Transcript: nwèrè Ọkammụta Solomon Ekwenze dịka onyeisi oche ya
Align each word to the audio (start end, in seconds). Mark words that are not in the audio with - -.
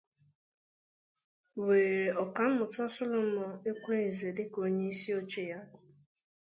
nwèrè 1.55 2.09
Ọkammụta 2.23 2.83
Solomon 2.95 3.51
Ekwenze 3.71 4.27
dịka 4.37 4.57
onyeisi 4.65 5.09
oche 5.19 5.43
ya 5.51 5.59